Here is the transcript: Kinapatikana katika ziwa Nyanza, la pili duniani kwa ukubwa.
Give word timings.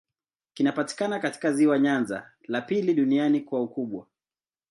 Kinapatikana 0.53 1.19
katika 1.19 1.51
ziwa 1.51 1.79
Nyanza, 1.79 2.31
la 2.43 2.61
pili 2.61 2.93
duniani 2.93 3.41
kwa 3.41 3.61
ukubwa. 3.61 4.07